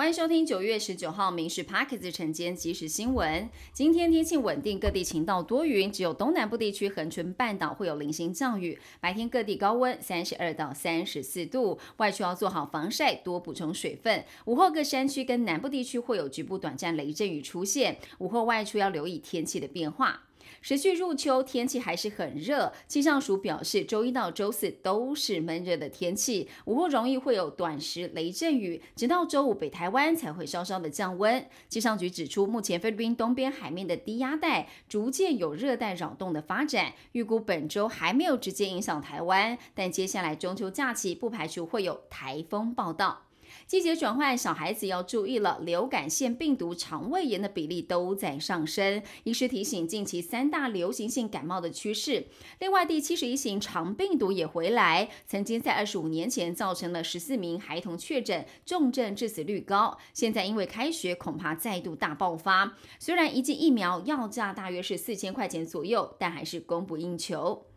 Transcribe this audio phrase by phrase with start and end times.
[0.00, 3.46] 欢迎收听九月十九号《民事 Parkes》晨间即时新闻。
[3.70, 8.78] 今天天气稳定，各地晴到多云，只有东南部地区恒春半岛会有零星降雨。
[8.98, 14.24] 白天各地高温三十二到三十四度，外出要做好防晒，多补充水分。
[14.46, 20.22] 午后各山区跟南部地区会有局部短暂雷阵雨出现，午后外出要留意天气的变化。
[20.62, 22.72] 持续入秋，天气还是很热。
[22.86, 31.46] 气象署表示，周一到周四都是闷热的天气，午后容易会有短时雷阵雨，直到周五北台湾才会稍稍的降温。
[31.68, 43.29] 气象局指出，目前菲律宾东边海面的低压带逐渐有热带扰动的发展，预估本周还没有直接影响台湾，但接下来中秋假期不排除会有台风报道。
[43.66, 45.58] 季节转换，小孩子要注意了。
[45.60, 49.02] 流感、腺病毒、肠胃炎的比例都在上升。
[49.24, 52.26] 医师提醒，近期三大流行性感冒的趋势。
[52.58, 59.98] 另外，第七十一型肠病毒也回来，曾经在二十五年前造成了十四名孩童确诊，重症致死率高。
[60.12, 62.76] 现在因为开学，恐怕再度大爆发。
[62.98, 67.69] 虽然一剂疫苗要价大约是四千块钱左右，但还是供不应求。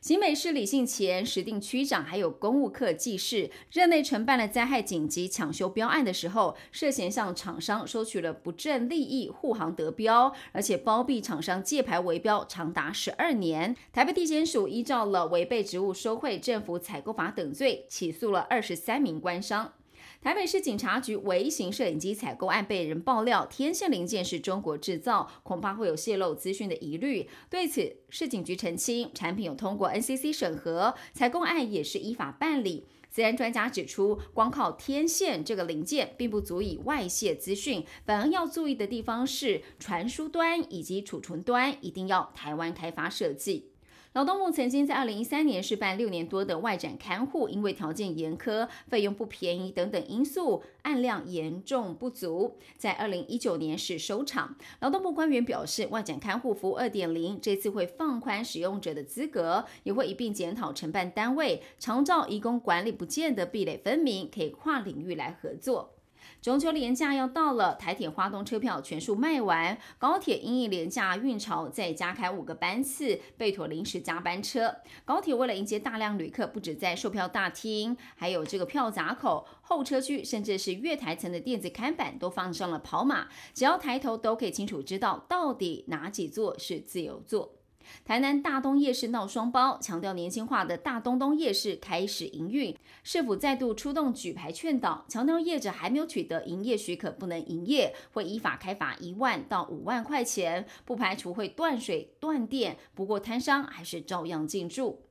[0.00, 13.74] 新北市李姓前石定区长还有公务课技事，任内承办了灾害紧急抢修标案的时候，涉嫌向厂商收取了不正利益，护航得标，而且包庇厂商借牌围标长达十二年。
[13.92, 19.72] 台北地检署依照了违背职务收贿、政府采购法等罪，起诉了二十三名官商。
[20.20, 27.28] 台北市警察局微型摄影机采购案被人爆料，天线零件是中国制造，恐怕会有泄露资讯的疑虑。
[27.48, 32.86] 对此，市警局澄清，产品有通过 NCC 审核，采购案也是依法办理。
[33.10, 43.70] 自然专家指出，光靠天线这个零件并不足以外泄资讯，反而要注意的地方是传输端以及储存端，一定要台湾开发设计。
[44.14, 54.56] 劳动部曾经在二零一三年试办六年多的外展看护，因为条件严苛、费用不便宜等等因素，案量严重不足，在二零一九年是收场。
[54.80, 65.97] 劳动部官员表示，外展看护服务二点零这次会放宽使用者的资格，也会一并检讨承办单位，长照移工管理不见得壁垒分明，可以跨领域来合作。
[66.40, 74.76] 中秋连假要到了，台铁花东车票全数卖完，高铁因应连假运潮再加开五个班次，备妥临时加班车。
[75.04, 87.57] 高铁为了迎接大量旅客，不止在售票大厅，还有这个票闸口、候车区，甚至是月台层的电子看板都放上了跑马，只要抬头都可以清楚知道到底哪几座是自由座。
[88.04, 105.07] 台南大东夜市闹双包，强调年轻化的大东东夜市开始营运，市府再度出动举牌劝导，强调业者还没有取得营业许可不能营业，会依法开罚一万到五万块钱，不排除会断水断电，不过摊商还是照样进驻。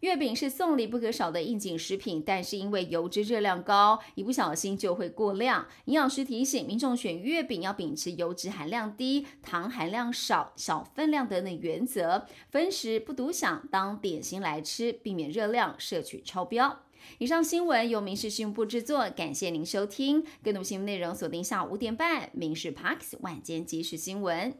[0.00, 5.66] 月饼是送礼不可少的应景食品，但是因为油脂热量高，一不小心就会过量。
[5.86, 16.80] 营养师提醒民众选月饼要秉持油脂含量低、糖含量少、小分量等等原则，分食不独享，当点心来吃，避免热量摄取超标。
[17.18, 20.24] 以上新闻由民事新闻部制作，感谢您收听。
[20.42, 24.52] 更多新闻内容锁定下午五点半《民事 Parks 晚间即时新闻》。